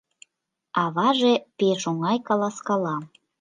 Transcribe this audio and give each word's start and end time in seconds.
Аваже 0.81 1.33
пеш 1.57 1.81
оҥай 1.91 2.17
каласкала. 2.27 2.95